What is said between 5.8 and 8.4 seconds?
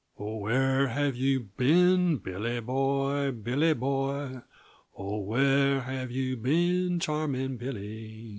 have yuh been, charming Billy?"